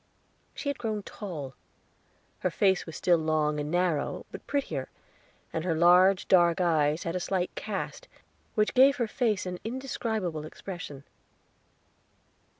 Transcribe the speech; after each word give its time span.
She 0.55 0.67
had 0.67 0.79
grown 0.79 1.03
tall; 1.03 1.53
her 2.39 2.49
face 2.49 2.87
was 2.87 2.95
still 2.95 3.19
long 3.19 3.59
and 3.59 3.69
narrow, 3.69 4.25
but 4.31 4.47
prettier, 4.47 4.89
and 5.53 5.63
her 5.63 5.75
large, 5.75 6.27
dark 6.27 6.59
eyes 6.59 7.03
had 7.03 7.15
a 7.15 7.19
slight 7.19 7.53
cast, 7.53 8.07
which 8.55 8.73
gave 8.73 8.95
her 8.95 9.05
face 9.05 9.45
an 9.45 9.59
indescribable 9.63 10.43
expression. 10.43 11.03